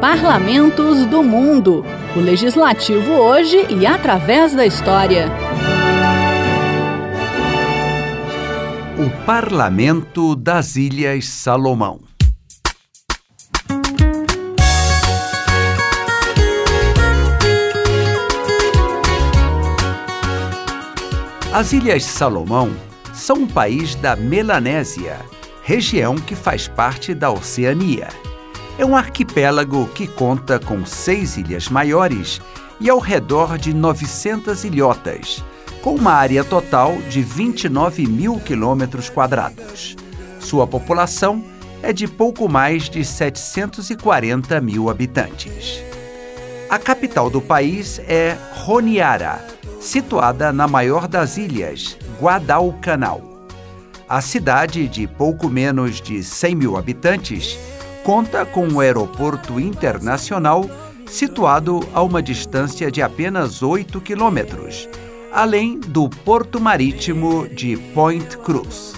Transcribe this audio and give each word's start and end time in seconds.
Parlamentos 0.00 1.04
do 1.04 1.22
Mundo. 1.22 1.84
O 2.16 2.20
legislativo 2.20 3.12
hoje 3.12 3.66
e 3.68 3.84
através 3.86 4.54
da 4.54 4.64
história. 4.64 5.26
O 8.98 9.26
Parlamento 9.26 10.34
das 10.34 10.76
Ilhas 10.76 11.28
Salomão. 11.28 12.00
As 21.52 21.74
Ilhas 21.74 22.04
Salomão 22.04 22.70
são 23.12 23.40
um 23.40 23.46
país 23.46 23.94
da 23.96 24.16
Melanésia, 24.16 25.18
região 25.62 26.16
que 26.16 26.34
faz 26.34 26.66
parte 26.66 27.12
da 27.12 27.30
Oceania. 27.30 28.08
É 28.80 28.84
um 28.86 28.96
arquipélago 28.96 29.86
que 29.88 30.06
conta 30.06 30.58
com 30.58 30.86
seis 30.86 31.36
ilhas 31.36 31.68
maiores 31.68 32.40
e 32.80 32.88
ao 32.88 32.98
redor 32.98 33.58
de 33.58 33.74
900 33.74 34.64
ilhotas, 34.64 35.44
com 35.82 35.96
uma 35.96 36.14
área 36.14 36.42
total 36.42 36.96
de 37.10 37.20
29 37.20 38.06
mil 38.06 38.40
quilômetros 38.40 39.10
quadrados. 39.10 39.96
Sua 40.40 40.66
população 40.66 41.44
é 41.82 41.92
de 41.92 42.08
pouco 42.08 42.48
mais 42.48 42.88
de 42.88 43.04
740 43.04 44.58
mil 44.62 44.88
habitantes. 44.88 45.84
A 46.70 46.78
capital 46.78 47.28
do 47.28 47.42
país 47.42 47.98
é 48.08 48.34
Honiara, 48.66 49.44
situada 49.78 50.54
na 50.54 50.66
maior 50.66 51.06
das 51.06 51.36
ilhas, 51.36 51.98
Guadalcanal. 52.18 53.44
A 54.08 54.22
cidade, 54.22 54.88
de 54.88 55.06
pouco 55.06 55.50
menos 55.50 56.00
de 56.00 56.24
100 56.24 56.54
mil 56.54 56.78
habitantes, 56.78 57.58
conta 58.04 58.44
com 58.46 58.66
um 58.66 58.80
aeroporto 58.80 59.60
internacional 59.60 60.68
situado 61.06 61.80
a 61.92 62.02
uma 62.02 62.22
distância 62.22 62.90
de 62.90 63.02
apenas 63.02 63.62
8 63.62 64.00
quilômetros, 64.00 64.88
além 65.32 65.78
do 65.78 66.08
porto 66.08 66.60
marítimo 66.60 67.48
de 67.48 67.76
Point 67.76 68.38
Cruz. 68.38 68.94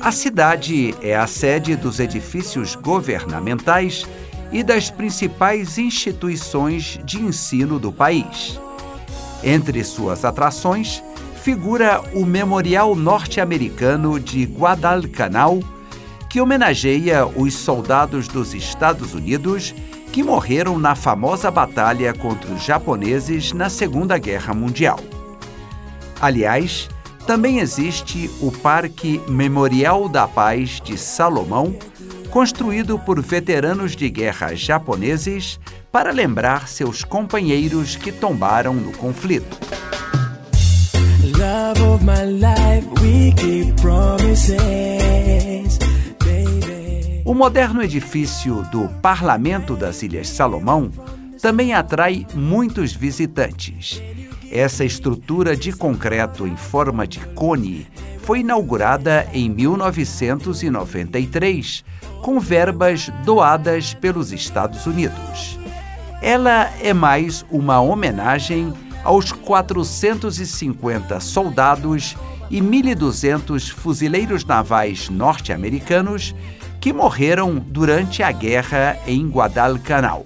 A 0.00 0.10
cidade 0.10 0.94
é 1.00 1.14
a 1.16 1.26
sede 1.26 1.76
dos 1.76 2.00
edifícios 2.00 2.74
governamentais 2.74 4.06
e 4.50 4.62
das 4.62 4.90
principais 4.90 5.78
instituições 5.78 6.98
de 7.04 7.20
ensino 7.20 7.78
do 7.78 7.92
país. 7.92 8.60
Entre 9.42 9.82
suas 9.84 10.24
atrações 10.24 11.02
figura 11.42 12.00
o 12.14 12.24
Memorial 12.24 12.94
Norte-Americano 12.96 14.18
de 14.18 14.44
Guadalcanal, 14.44 15.60
que 16.34 16.40
homenageia 16.40 17.24
os 17.24 17.54
soldados 17.54 18.26
dos 18.26 18.54
Estados 18.54 19.14
Unidos 19.14 19.72
que 20.10 20.20
morreram 20.20 20.80
na 20.80 20.96
famosa 20.96 21.48
batalha 21.48 22.12
contra 22.12 22.52
os 22.52 22.64
japoneses 22.64 23.52
na 23.52 23.68
Segunda 23.68 24.18
Guerra 24.18 24.52
Mundial. 24.52 24.98
Aliás, 26.20 26.88
também 27.24 27.60
existe 27.60 28.28
o 28.40 28.50
Parque 28.50 29.22
Memorial 29.28 30.08
da 30.08 30.26
Paz 30.26 30.80
de 30.80 30.98
Salomão, 30.98 31.72
construído 32.30 32.98
por 32.98 33.22
veteranos 33.22 33.94
de 33.94 34.10
guerra 34.10 34.56
japoneses 34.56 35.60
para 35.92 36.10
lembrar 36.10 36.66
seus 36.66 37.04
companheiros 37.04 37.94
que 37.94 38.10
tombaram 38.10 38.74
no 38.74 38.90
conflito. 38.90 39.56
Love 41.38 41.80
of 41.80 42.04
my 42.04 42.24
life, 42.24 42.88
we 43.00 43.32
keep 43.36 43.80
promises. 43.80 45.03
O 47.34 47.36
moderno 47.36 47.82
edifício 47.82 48.62
do 48.70 48.88
Parlamento 49.02 49.74
das 49.74 50.04
Ilhas 50.04 50.28
Salomão 50.28 50.88
também 51.42 51.74
atrai 51.74 52.24
muitos 52.32 52.92
visitantes. 52.92 54.00
Essa 54.52 54.84
estrutura 54.84 55.56
de 55.56 55.72
concreto 55.72 56.46
em 56.46 56.56
forma 56.56 57.08
de 57.08 57.18
cone 57.34 57.88
foi 58.22 58.38
inaugurada 58.38 59.28
em 59.32 59.50
1993 59.50 61.84
com 62.22 62.38
verbas 62.38 63.10
doadas 63.24 63.94
pelos 63.94 64.30
Estados 64.30 64.86
Unidos. 64.86 65.58
Ela 66.22 66.70
é 66.80 66.94
mais 66.94 67.44
uma 67.50 67.80
homenagem 67.80 68.72
aos 69.02 69.32
450 69.32 71.18
soldados 71.18 72.16
e 72.48 72.60
1.200 72.60 73.72
fuzileiros 73.72 74.44
navais 74.44 75.08
norte-americanos 75.08 76.32
que 76.84 76.92
morreram 76.92 77.64
durante 77.66 78.22
a 78.22 78.30
guerra 78.30 78.98
em 79.06 79.26
Guadalcanal. 79.26 80.22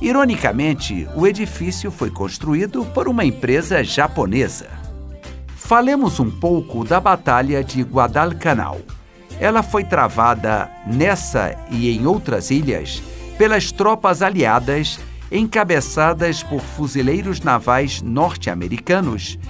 Ironicamente, 0.00 1.08
o 1.16 1.26
edifício 1.26 1.90
foi 1.90 2.10
construído 2.10 2.84
por 2.94 3.08
uma 3.08 3.24
empresa 3.24 3.82
japonesa. 3.82 4.68
Falemos 5.56 6.20
um 6.20 6.30
pouco 6.30 6.84
da 6.84 7.00
Batalha 7.00 7.64
de 7.64 7.82
Guadalcanal. 7.82 8.78
Ela 9.40 9.64
foi 9.64 9.82
travada 9.82 10.70
nessa 10.86 11.56
e 11.68 11.90
em 11.90 12.06
outras 12.06 12.52
ilhas 12.52 13.02
pelas 13.36 13.72
tropas 13.72 14.22
aliadas 14.22 15.00
encabeçadas 15.32 16.40
por 16.40 16.60
fuzileiros 16.60 17.40
navais 17.40 18.00
norte-americanos 18.00 19.40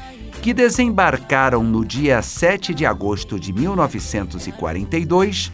que 0.41 0.55
desembarcaram 0.55 1.63
no 1.63 1.85
dia 1.85 2.23
7 2.23 2.73
de 2.73 2.87
agosto 2.87 3.39
de 3.39 3.53
1942 3.53 5.53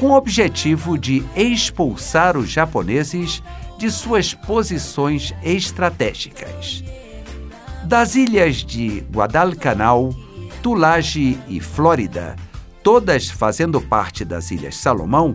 com 0.00 0.12
o 0.12 0.16
objetivo 0.16 0.96
de 0.96 1.22
expulsar 1.36 2.34
os 2.34 2.48
japoneses 2.48 3.42
de 3.76 3.90
suas 3.90 4.32
posições 4.32 5.34
estratégicas. 5.42 6.82
Das 7.84 8.14
ilhas 8.14 8.64
de 8.64 9.04
Guadalcanal, 9.12 10.08
Tulagi 10.62 11.38
e 11.46 11.60
Flórida, 11.60 12.34
todas 12.82 13.28
fazendo 13.28 13.78
parte 13.78 14.24
das 14.24 14.50
Ilhas 14.50 14.76
Salomão, 14.76 15.34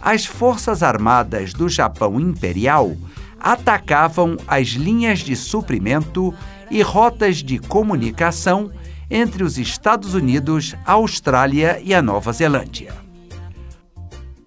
as 0.00 0.24
forças 0.24 0.84
armadas 0.84 1.52
do 1.52 1.68
Japão 1.68 2.20
Imperial 2.20 2.96
atacavam 3.40 4.36
as 4.46 4.68
linhas 4.68 5.18
de 5.20 5.34
suprimento 5.34 6.32
e 6.70 6.82
rotas 6.82 7.38
de 7.38 7.58
comunicação 7.58 8.70
entre 9.10 9.42
os 9.42 9.58
Estados 9.58 10.14
Unidos, 10.14 10.76
a 10.86 10.92
Austrália 10.92 11.80
e 11.82 11.92
a 11.92 12.00
Nova 12.00 12.32
Zelândia 12.32 13.03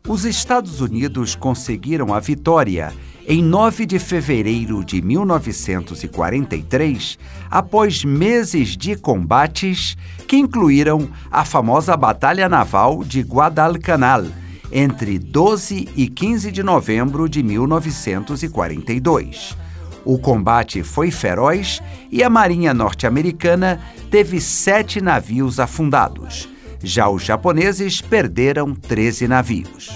os 0.07 0.23
Estados 0.23 0.79
Unidos 0.79 1.35
conseguiram 1.35 2.13
a 2.13 2.19
vitória 2.19 2.94
em 3.28 3.44
9 3.44 3.85
de 3.85 4.00
fevereiro 4.00 4.85
de 4.85 5.01
1943, 5.01 7.19
após 7.51 8.06
meses 8.06 8.78
de 8.78 8.96
combates 8.96 9.97
que 10.25 10.38
incluíram 10.38 11.09
a 11.29 11.44
famosa 11.44 11.97
Batalha 11.97 12.47
Naval 12.47 13.03
de 13.03 13.19
Guadalcanal, 13.19 14.23
entre 14.72 15.19
12 15.19 15.90
e 15.94 16.07
15 16.07 16.53
de 16.53 16.63
novembro 16.63 17.28
de 17.28 17.44
1942. 17.44 19.57
O 20.06 20.17
combate 20.17 20.84
foi 20.84 21.12
feroz 21.12 21.84
e 22.09 22.23
a 22.23 22.29
Marinha 22.29 22.73
norte-americana 22.73 23.81
teve 24.09 24.40
sete 24.40 25.01
navios 25.01 25.59
afundados 25.59 26.47
já 26.83 27.09
os 27.09 27.23
japoneses 27.23 28.01
perderam 28.01 28.73
13 28.73 29.27
navios. 29.27 29.89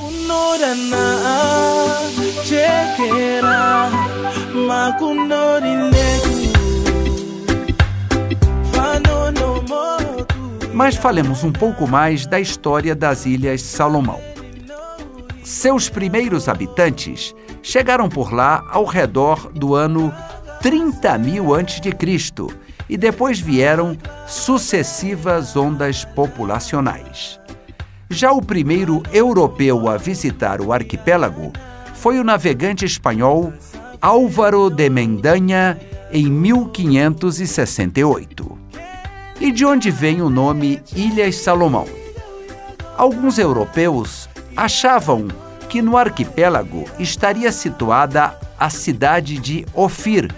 Mas 10.74 10.96
falemos 10.96 11.44
um 11.44 11.52
pouco 11.52 11.88
mais 11.88 12.26
da 12.26 12.40
história 12.40 12.96
das 12.96 13.26
Ilhas 13.26 13.62
Salomão. 13.62 14.20
Seus 15.44 15.90
primeiros 15.90 16.48
habitantes 16.48 17.36
chegaram 17.62 18.10
por 18.10 18.34
lá 18.34 18.66
ao 18.70 18.86
redor 18.86 19.52
do 19.54 19.76
ano 19.76 20.14
30 20.62 21.18
mil 21.18 21.54
antes 21.54 21.80
de 21.82 21.92
Cristo 21.92 22.52
e 22.92 22.98
depois 22.98 23.40
vieram 23.40 23.98
sucessivas 24.28 25.56
ondas 25.56 26.04
populacionais. 26.04 27.40
Já 28.10 28.34
o 28.34 28.42
primeiro 28.42 29.02
europeu 29.14 29.88
a 29.88 29.96
visitar 29.96 30.60
o 30.60 30.74
arquipélago 30.74 31.54
foi 31.96 32.20
o 32.20 32.24
navegante 32.24 32.84
espanhol 32.84 33.54
Álvaro 34.02 34.70
de 34.70 34.90
Mendanha 34.90 35.80
em 36.12 36.26
1568. 36.26 38.60
E 39.40 39.54
de 39.54 39.66
onde 39.66 39.90
vem 39.90 40.22
o 40.22 40.30
nome 40.30 40.84
Ilhas 40.94 41.38
Salomão? 41.38 41.88
Alguns 42.98 43.40
europeus 43.40 44.28
achavam 44.58 45.30
que 45.70 45.82
no 45.82 45.96
arquipélago 45.96 46.84
estaria 47.00 47.54
situada 47.54 48.38
a 48.60 48.70
cidade 48.70 49.38
de 49.38 49.66
Ofir, 49.74 50.30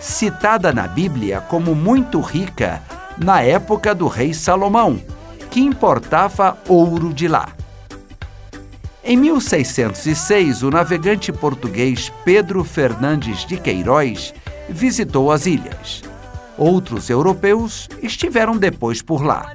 citada 0.00 0.72
na 0.72 0.86
Bíblia 0.86 1.40
como 1.40 1.74
muito 1.74 2.20
rica 2.20 2.82
na 3.16 3.42
época 3.42 3.94
do 3.94 4.06
rei 4.06 4.32
Salomão, 4.32 5.00
que 5.50 5.60
importava 5.60 6.56
ouro 6.68 7.12
de 7.12 7.26
lá. 7.26 7.48
Em 9.02 9.16
1606, 9.16 10.62
o 10.62 10.70
navegante 10.70 11.32
português 11.32 12.12
Pedro 12.24 12.62
Fernandes 12.62 13.46
de 13.46 13.56
Queiroz 13.56 14.34
visitou 14.68 15.32
as 15.32 15.46
ilhas. 15.46 16.02
Outros 16.58 17.08
europeus 17.08 17.88
estiveram 18.02 18.56
depois 18.56 19.00
por 19.00 19.22
lá. 19.22 19.52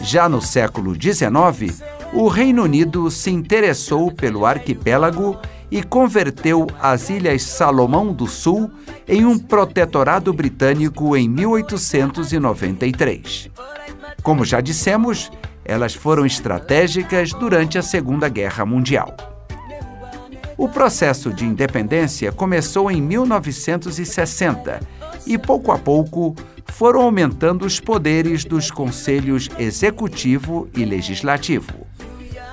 Já 0.00 0.28
no 0.28 0.40
século 0.40 0.94
XIX, 0.94 1.82
o 2.12 2.28
Reino 2.28 2.62
Unido 2.62 3.10
se 3.10 3.30
interessou 3.30 4.10
pelo 4.10 4.46
arquipélago 4.46 5.38
e 5.70 5.82
converteu 5.82 6.66
as 6.80 7.10
Ilhas 7.10 7.42
Salomão 7.42 8.10
do 8.12 8.26
Sul 8.26 8.70
em 9.06 9.24
um 9.24 9.38
protetorado 9.38 10.32
britânico 10.32 11.16
em 11.16 11.28
1893. 11.28 13.50
Como 14.22 14.44
já 14.44 14.60
dissemos, 14.60 15.30
elas 15.64 15.94
foram 15.94 16.26
estratégicas 16.26 17.32
durante 17.32 17.78
a 17.78 17.82
Segunda 17.82 18.28
Guerra 18.28 18.66
Mundial. 18.66 19.16
O 20.58 20.68
processo 20.68 21.32
de 21.32 21.46
independência 21.46 22.32
começou 22.32 22.90
em 22.90 23.00
1960 23.00 24.80
e, 25.26 25.38
pouco 25.38 25.72
a 25.72 25.78
pouco, 25.78 26.36
foram 26.66 27.00
aumentando 27.00 27.64
os 27.64 27.80
poderes 27.80 28.44
dos 28.44 28.70
conselhos 28.70 29.48
executivo 29.58 30.68
e 30.74 30.84
legislativo. 30.84 31.86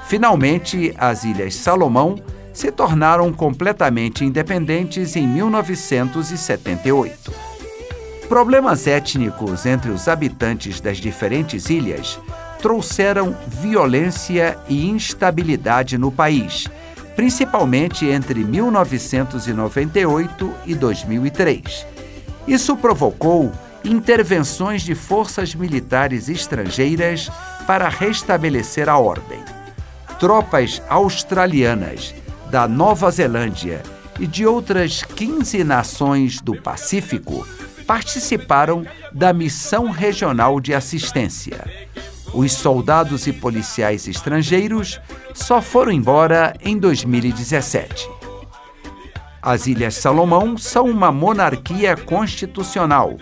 Finalmente, 0.07 0.95
as 0.97 1.25
Ilhas 1.25 1.55
Salomão 1.55 2.15
se 2.57 2.71
tornaram 2.71 3.31
completamente 3.31 4.25
independentes 4.25 5.15
em 5.15 5.27
1978. 5.27 7.31
Problemas 8.27 8.87
étnicos 8.87 9.67
entre 9.67 9.91
os 9.91 10.07
habitantes 10.07 10.81
das 10.81 10.97
diferentes 10.97 11.69
ilhas 11.69 12.19
trouxeram 12.59 13.37
violência 13.47 14.57
e 14.67 14.89
instabilidade 14.89 15.99
no 15.99 16.11
país, 16.11 16.65
principalmente 17.15 18.07
entre 18.07 18.43
1998 18.43 20.51
e 20.65 20.73
2003. 20.73 21.85
Isso 22.47 22.75
provocou 22.75 23.51
intervenções 23.85 24.81
de 24.81 24.95
forças 24.95 25.53
militares 25.53 26.27
estrangeiras 26.27 27.29
para 27.67 27.87
restabelecer 27.87 28.89
a 28.89 28.97
ordem. 28.97 29.43
Tropas 30.19 30.81
australianas, 30.89 32.15
da 32.49 32.67
Nova 32.67 33.09
Zelândia 33.11 33.83
e 34.19 34.25
de 34.25 34.45
outras 34.45 35.03
15 35.03 35.63
nações 35.63 36.41
do 36.41 36.55
Pacífico 36.61 37.45
participaram 37.85 38.85
da 39.13 39.31
Missão 39.31 39.89
Regional 39.89 40.59
de 40.59 40.73
Assistência. 40.73 41.65
Os 42.33 42.51
soldados 42.51 43.25
e 43.25 43.33
policiais 43.33 44.07
estrangeiros 44.07 44.99
só 45.33 45.61
foram 45.61 45.91
embora 45.91 46.53
em 46.61 46.77
2017. 46.77 48.09
As 49.41 49.65
Ilhas 49.65 49.95
Salomão 49.95 50.57
são 50.57 50.89
uma 50.89 51.11
monarquia 51.11 51.95
constitucional, 51.95 53.17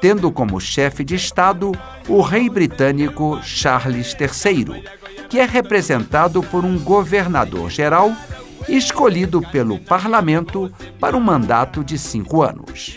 tendo 0.00 0.30
como 0.30 0.60
chefe 0.60 1.02
de 1.02 1.14
Estado 1.14 1.72
o 2.06 2.20
rei 2.20 2.50
britânico 2.50 3.40
Charles 3.42 4.14
III, 4.18 4.84
que 5.28 5.38
é 5.38 5.46
representado 5.46 6.42
por 6.42 6.64
um 6.64 6.78
governador-geral 6.78 8.12
escolhido 8.76 9.42
pelo 9.50 9.78
parlamento 9.78 10.70
para 10.98 11.16
um 11.16 11.20
mandato 11.20 11.82
de 11.82 11.98
cinco 11.98 12.42
anos. 12.42 12.96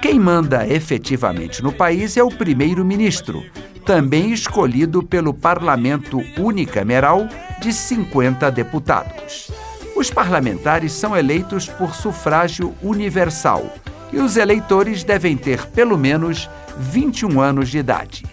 Quem 0.00 0.18
manda 0.18 0.66
efetivamente 0.66 1.62
no 1.62 1.72
país 1.72 2.16
é 2.16 2.22
o 2.22 2.28
primeiro-ministro, 2.28 3.44
também 3.84 4.32
escolhido 4.32 5.02
pelo 5.02 5.32
parlamento 5.32 6.20
unicameral 6.38 7.28
de 7.60 7.72
50 7.72 8.50
deputados. 8.50 9.50
Os 9.96 10.10
parlamentares 10.10 10.92
são 10.92 11.16
eleitos 11.16 11.66
por 11.66 11.94
sufrágio 11.94 12.74
universal 12.82 13.72
e 14.12 14.18
os 14.18 14.36
eleitores 14.36 15.02
devem 15.02 15.36
ter 15.36 15.66
pelo 15.66 15.98
menos 15.98 16.48
21 16.78 17.40
anos 17.40 17.68
de 17.68 17.78
idade. 17.78 18.24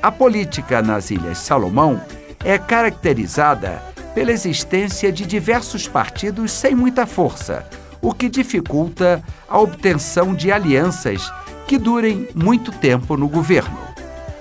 A 0.00 0.12
política 0.12 0.80
nas 0.80 1.10
Ilhas 1.10 1.38
Salomão 1.38 2.00
é 2.44 2.58
caracterizada 2.58 3.91
pela 4.14 4.32
existência 4.32 5.10
de 5.10 5.26
diversos 5.26 5.88
partidos 5.88 6.52
sem 6.52 6.74
muita 6.74 7.06
força, 7.06 7.66
o 8.00 8.12
que 8.12 8.28
dificulta 8.28 9.22
a 9.48 9.58
obtenção 9.58 10.34
de 10.34 10.50
alianças 10.50 11.32
que 11.66 11.78
durem 11.78 12.28
muito 12.34 12.72
tempo 12.72 13.16
no 13.16 13.28
governo. 13.28 13.78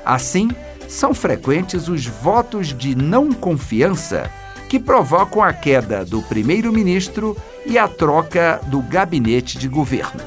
Assim, 0.04 0.50
são 0.88 1.14
frequentes 1.14 1.88
os 1.88 2.06
votos 2.06 2.76
de 2.78 2.96
não 2.96 3.32
confiança 3.32 4.30
que 4.68 4.80
provocam 4.80 5.44
a 5.44 5.54
queda 5.54 6.04
do 6.04 6.22
primeiro-ministro 6.22 7.38
e 7.66 7.78
a 7.78 7.88
troca 7.88 8.60
do 8.68 8.82
gabinete 8.82 9.58
de 9.58 9.68
governo. 9.68 10.22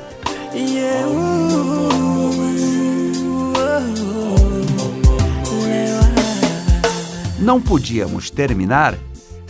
Não 7.39 7.61
podíamos 7.61 8.31
terminar 8.31 8.95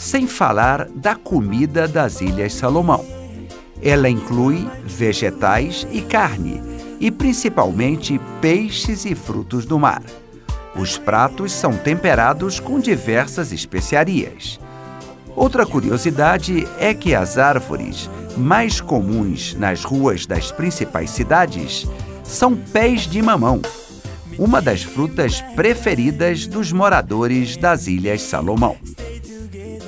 sem 0.04 0.26
falar 0.26 0.86
da 0.94 1.14
comida 1.14 1.88
das 1.88 2.20
Ilhas 2.20 2.52
Salomão. 2.52 3.06
Ela 3.82 4.06
inclui 4.06 4.68
vegetais 4.84 5.86
e 5.90 6.02
carne, 6.02 6.60
e 7.00 7.10
principalmente 7.10 8.20
peixes 8.38 9.06
e 9.06 9.14
frutos 9.14 9.64
do 9.64 9.78
mar. 9.78 10.02
Os 10.76 10.98
pratos 10.98 11.52
são 11.52 11.74
temperados 11.74 12.60
com 12.60 12.78
diversas 12.78 13.50
especiarias. 13.50 14.60
Outra 15.34 15.64
curiosidade 15.64 16.68
é 16.78 16.92
que 16.92 17.14
as 17.14 17.38
árvores 17.38 18.10
mais 18.36 18.82
comuns 18.82 19.54
nas 19.54 19.84
ruas 19.84 20.26
das 20.26 20.52
principais 20.52 21.08
cidades 21.08 21.88
são 22.22 22.54
pés 22.54 23.02
de 23.02 23.22
mamão, 23.22 23.62
uma 24.38 24.60
das 24.60 24.82
frutas 24.82 25.40
preferidas 25.56 26.46
dos 26.46 26.72
moradores 26.72 27.56
das 27.56 27.86
Ilhas 27.86 28.20
Salomão. 28.20 28.76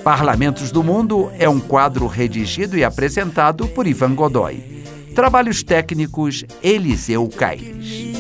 Parlamentos 0.07 0.71
do 0.71 0.85
Mundo 0.85 1.33
é 1.37 1.49
um 1.49 1.59
quadro 1.59 2.07
redigido 2.07 2.79
e 2.79 2.85
apresentado 2.85 3.67
por 3.67 3.89
Ivan 3.89 4.15
Godoy. 4.15 4.85
Trabalhos 5.17 5.65
técnicos 5.65 6.45
Eliseu 6.63 7.29
Caires. 7.29 8.15